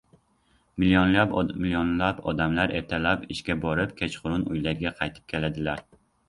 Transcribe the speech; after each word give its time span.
Millionlab 0.83 1.35
odamlar 2.31 2.73
ertalab 2.79 3.27
ishga 3.37 3.57
borib, 3.67 3.93
kechqurun 4.01 4.49
uylariga 4.57 4.95
qaytib 5.03 5.29
keladilar 5.35 5.87